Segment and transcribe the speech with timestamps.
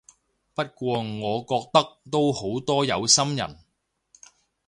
[0.55, 3.55] 不過我覺得都好多有心人